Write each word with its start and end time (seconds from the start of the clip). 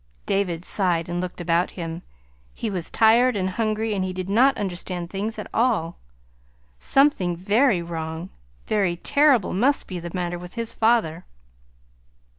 David 0.25 0.65
sighed 0.65 1.07
and 1.07 1.21
looked 1.21 1.39
about 1.39 1.69
him. 1.77 2.01
He 2.55 2.71
was 2.71 2.89
tired 2.89 3.35
and 3.35 3.51
hungry, 3.51 3.93
and 3.93 4.03
he 4.03 4.13
did 4.13 4.29
not 4.29 4.57
understand 4.57 5.11
things 5.11 5.37
at 5.37 5.45
all. 5.53 5.99
Something 6.79 7.35
very 7.37 7.83
wrong, 7.83 8.31
very 8.65 8.95
terrible, 8.97 9.53
must 9.53 9.85
be 9.85 9.99
the 9.99 10.09
matter 10.11 10.39
with 10.39 10.55
his 10.55 10.73
father. 10.73 11.25